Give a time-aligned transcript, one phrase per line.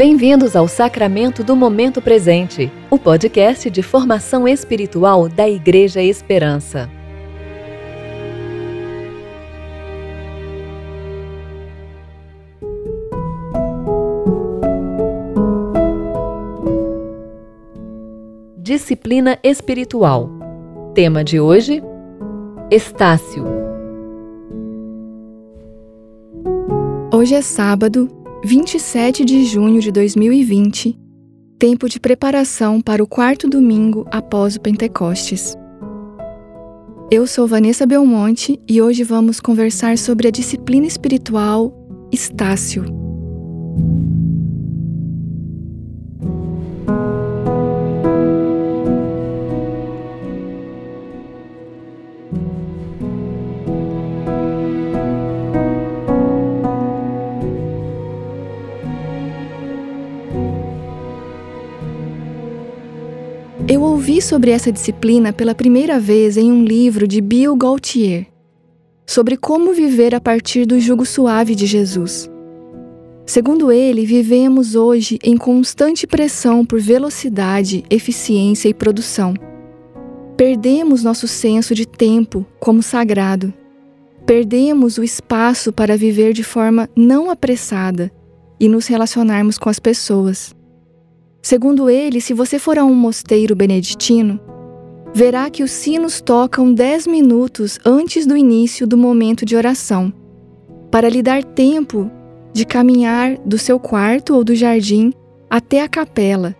[0.00, 6.88] Bem-vindos ao Sacramento do Momento Presente, o podcast de formação espiritual da Igreja Esperança.
[18.56, 20.30] Disciplina espiritual.
[20.94, 21.82] Tema de hoje:
[22.70, 23.44] Estácio.
[27.12, 30.98] Hoje é sábado, 27 de junho de 2020,
[31.58, 35.54] tempo de preparação para o quarto domingo após o Pentecostes.
[37.10, 41.70] Eu sou Vanessa Belmonte e hoje vamos conversar sobre a disciplina espiritual
[42.10, 43.09] Estácio.
[63.68, 68.26] Eu ouvi sobre essa disciplina pela primeira vez em um livro de Bill Gaultier,
[69.06, 72.30] sobre como viver a partir do jugo suave de Jesus.
[73.26, 79.34] Segundo ele, vivemos hoje em constante pressão por velocidade, eficiência e produção.
[80.36, 83.54] Perdemos nosso senso de tempo como sagrado.
[84.26, 88.10] Perdemos o espaço para viver de forma não apressada
[88.58, 90.54] e nos relacionarmos com as pessoas.
[91.42, 94.38] Segundo ele, se você for a um mosteiro beneditino,
[95.12, 100.12] verá que os sinos tocam dez minutos antes do início do momento de oração,
[100.90, 102.10] para lhe dar tempo
[102.52, 105.12] de caminhar do seu quarto ou do jardim
[105.48, 106.54] até a capela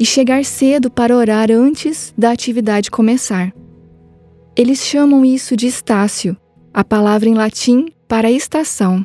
[0.00, 3.54] e chegar cedo para orar antes da atividade começar.
[4.56, 6.36] Eles chamam isso de estácio,
[6.72, 9.04] a palavra em latim para estação.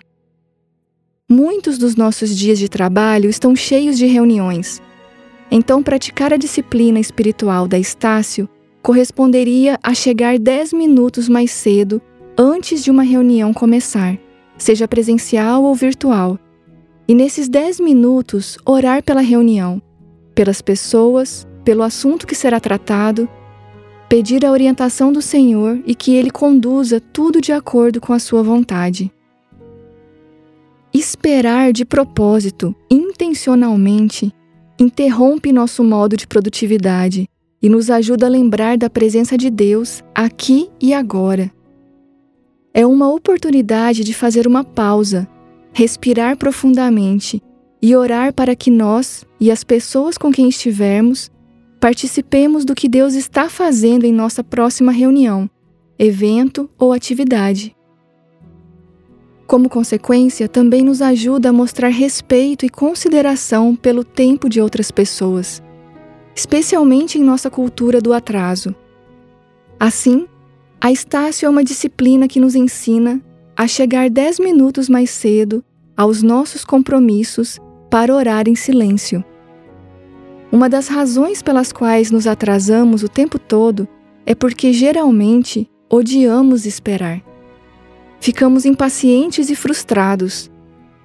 [1.29, 4.81] Muitos dos nossos dias de trabalho estão cheios de reuniões
[5.51, 8.47] então, praticar a disciplina espiritual da Estácio
[8.81, 12.01] corresponderia a chegar dez minutos mais cedo
[12.37, 14.17] antes de uma reunião começar,
[14.57, 16.39] seja presencial ou virtual.
[17.07, 19.81] E nesses dez minutos, orar pela reunião,
[20.35, 23.27] pelas pessoas, pelo assunto que será tratado,
[24.07, 28.43] pedir a orientação do Senhor e que Ele conduza tudo de acordo com a sua
[28.43, 29.11] vontade.
[30.93, 34.33] Esperar de propósito, intencionalmente,
[34.79, 37.27] interrompe nosso modo de produtividade
[37.61, 41.51] e nos ajuda a lembrar da presença de Deus aqui e agora.
[42.73, 45.27] É uma oportunidade de fazer uma pausa,
[45.73, 47.41] respirar profundamente
[47.81, 51.29] e orar para que nós e as pessoas com quem estivermos
[51.79, 55.49] participemos do que Deus está fazendo em nossa próxima reunião,
[55.97, 57.75] evento ou atividade.
[59.49, 65.59] Como consequência, também nos ajuda a mostrar respeito e consideração pelo tempo de outras pessoas,
[66.35, 68.75] especialmente em nossa cultura do atraso.
[69.79, 70.27] Assim,
[70.79, 73.19] a Estácio é uma disciplina que nos ensina
[73.57, 75.65] a chegar dez minutos mais cedo
[75.97, 77.57] aos nossos compromissos
[77.89, 79.25] para orar em silêncio.
[80.51, 83.87] Uma das razões pelas quais nos atrasamos o tempo todo
[84.27, 87.27] é porque geralmente odiamos esperar.
[88.21, 90.51] Ficamos impacientes e frustrados,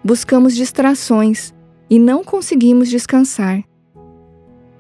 [0.03, 1.55] buscamos distrações
[1.89, 3.63] e não conseguimos descansar.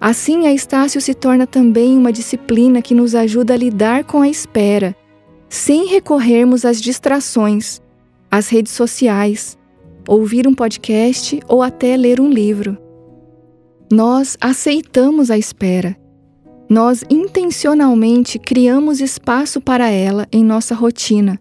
[0.00, 4.28] Assim, a Estácio se torna também uma disciplina que nos ajuda a lidar com a
[4.28, 4.96] espera,
[5.48, 7.80] sem recorrermos às distrações,
[8.28, 9.56] às redes sociais,
[10.08, 12.76] ouvir um podcast ou até ler um livro.
[13.92, 15.96] Nós aceitamos a espera.
[16.68, 21.38] Nós intencionalmente criamos espaço para ela em nossa rotina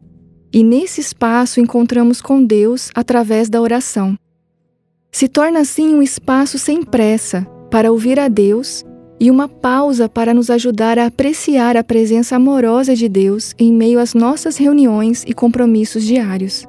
[0.53, 4.15] e nesse espaço encontramos com Deus através da oração.
[5.11, 8.85] Se torna assim um espaço sem pressa para ouvir a Deus
[9.19, 13.99] e uma pausa para nos ajudar a apreciar a presença amorosa de Deus em meio
[13.99, 16.65] às nossas reuniões e compromissos diários.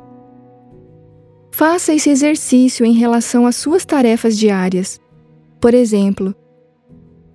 [1.53, 4.99] Faça esse exercício em relação às suas tarefas diárias.
[5.61, 6.35] Por exemplo,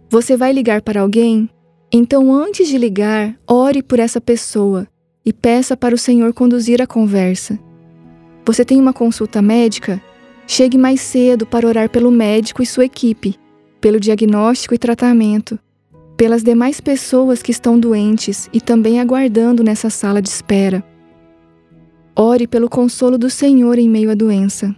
[0.09, 1.49] você vai ligar para alguém?
[1.91, 4.87] Então, antes de ligar, ore por essa pessoa
[5.25, 7.59] e peça para o Senhor conduzir a conversa.
[8.45, 10.01] Você tem uma consulta médica?
[10.47, 13.35] Chegue mais cedo para orar pelo médico e sua equipe,
[13.79, 15.59] pelo diagnóstico e tratamento,
[16.17, 20.83] pelas demais pessoas que estão doentes e também aguardando nessa sala de espera.
[22.15, 24.75] Ore pelo consolo do Senhor em meio à doença.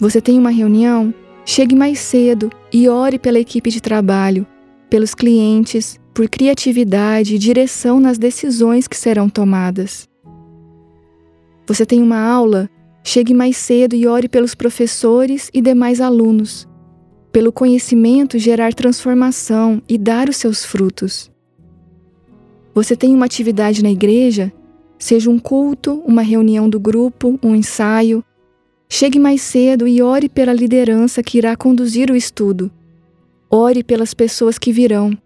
[0.00, 1.12] Você tem uma reunião?
[1.44, 4.46] Chegue mais cedo e ore pela equipe de trabalho,
[4.88, 10.08] pelos clientes, por criatividade e direção nas decisões que serão tomadas.
[11.64, 12.68] Você tem uma aula?
[13.04, 16.66] chegue mais cedo e ore pelos professores e demais alunos,
[17.30, 21.30] pelo conhecimento gerar transformação e dar os seus frutos.
[22.74, 24.52] Você tem uma atividade na igreja,
[24.98, 28.24] seja um culto, uma reunião do grupo, um ensaio.
[28.88, 32.72] Chegue mais cedo e ore pela liderança que irá conduzir o estudo.
[33.48, 35.16] Ore pelas pessoas que virão,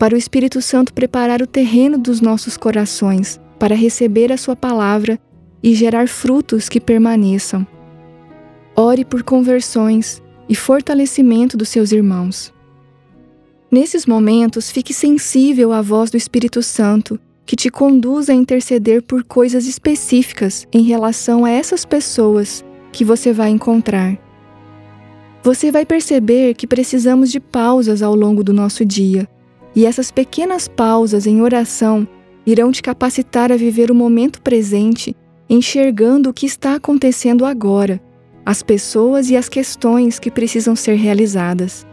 [0.00, 5.20] para o Espírito Santo preparar o terreno dos nossos corações para receber a Sua palavra
[5.62, 7.66] e gerar frutos que permaneçam.
[8.74, 12.50] Ore por conversões e fortalecimento dos seus irmãos.
[13.70, 19.22] Nesses momentos, fique sensível à voz do Espírito Santo, que te conduz a interceder por
[19.22, 24.18] coisas específicas em relação a essas pessoas que você vai encontrar.
[25.42, 29.28] Você vai perceber que precisamos de pausas ao longo do nosso dia,
[29.74, 32.06] e essas pequenas pausas em oração
[32.46, 35.14] irão te capacitar a viver o momento presente
[35.50, 38.00] enxergando o que está acontecendo agora,
[38.46, 41.84] as pessoas e as questões que precisam ser realizadas.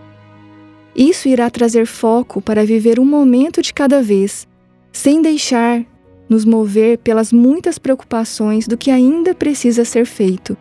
[0.95, 4.47] Isso irá trazer foco para viver um momento de cada vez,
[4.91, 5.83] sem deixar
[6.29, 10.55] nos mover pelas muitas preocupações do que ainda precisa ser feito,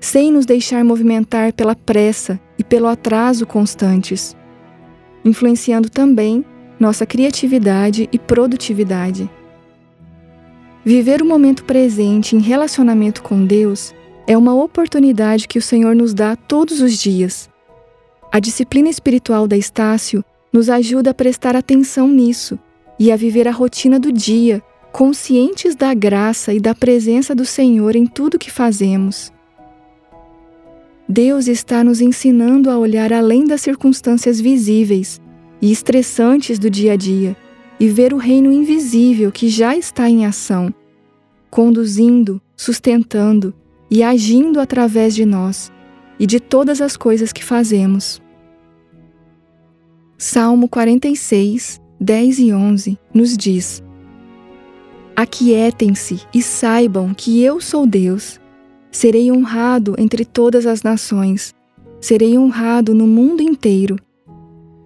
[0.00, 4.34] sem nos deixar movimentar pela pressa e pelo atraso constantes,
[5.24, 6.44] influenciando também
[6.78, 9.30] nossa criatividade e produtividade.
[10.84, 13.94] Viver o momento presente em relacionamento com Deus
[14.26, 17.48] é uma oportunidade que o Senhor nos dá todos os dias.
[18.30, 22.58] A disciplina espiritual da Estácio nos ajuda a prestar atenção nisso
[22.98, 24.62] e a viver a rotina do dia,
[24.92, 29.33] conscientes da graça e da presença do Senhor em tudo que fazemos.
[31.08, 35.20] Deus está nos ensinando a olhar além das circunstâncias visíveis
[35.60, 37.36] e estressantes do dia a dia
[37.78, 40.72] e ver o reino invisível que já está em ação,
[41.50, 43.52] conduzindo, sustentando
[43.90, 45.70] e agindo através de nós
[46.18, 48.22] e de todas as coisas que fazemos.
[50.16, 53.82] Salmo 46, 10 e 11 nos diz:
[55.14, 58.40] Aquietem-se e saibam que eu sou Deus.
[58.94, 61.52] Serei honrado entre todas as nações,
[62.00, 63.96] serei honrado no mundo inteiro.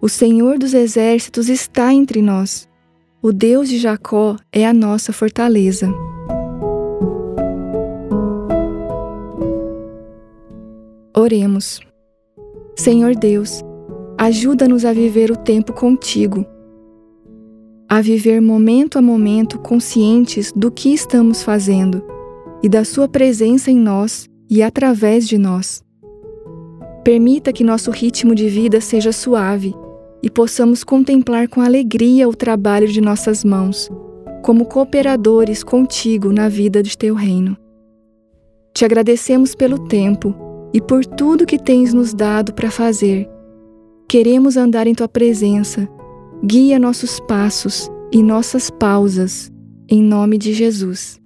[0.00, 2.66] O Senhor dos Exércitos está entre nós.
[3.20, 5.92] O Deus de Jacó é a nossa fortaleza.
[11.14, 11.78] Oremos.
[12.76, 13.62] Senhor Deus,
[14.16, 16.46] ajuda-nos a viver o tempo contigo,
[17.86, 22.02] a viver momento a momento conscientes do que estamos fazendo
[22.62, 25.82] e da Sua presença em nós e através de nós.
[27.04, 29.74] Permita que nosso ritmo de vida seja suave
[30.22, 33.88] e possamos contemplar com alegria o trabalho de nossas mãos,
[34.42, 37.56] como cooperadores contigo na vida de teu reino.
[38.74, 40.34] Te agradecemos pelo tempo
[40.72, 43.28] e por tudo que tens nos dado para fazer.
[44.08, 45.88] Queremos andar em tua presença.
[46.44, 49.52] Guia nossos passos e nossas pausas,
[49.88, 51.20] em nome de Jesus.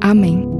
[0.00, 0.59] Amém.